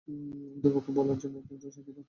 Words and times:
আমাদের 0.07 0.71
পক্ষে 0.75 0.91
বলার 0.91 1.17
জন্য 1.17 1.35
একজন 1.45 1.71
সাক্ষী 1.71 1.81
দরকার। 1.87 1.99